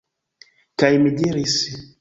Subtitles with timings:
[0.83, 1.59] Kaj mi diris: